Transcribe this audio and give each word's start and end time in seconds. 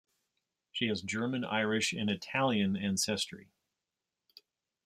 She 0.71 0.87
has 0.87 1.03
German, 1.03 1.45
Irish, 1.45 1.93
and 1.93 2.09
Italian 2.09 2.75
ancestry. 2.75 3.51